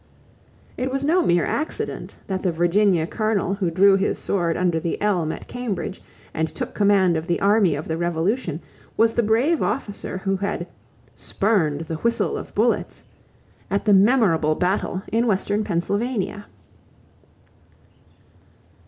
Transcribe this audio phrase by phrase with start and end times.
[0.77, 4.99] It was no mere accident that the Virginia colonel who drew his sword under the
[4.99, 6.01] elm at Cambridge
[6.33, 8.61] and took command of the army of the Revolution
[8.97, 10.65] was the brave officer who had
[11.13, 13.03] "spurned the whistle of bullets"
[13.69, 16.47] at the memorable battle in western Pennsylvania.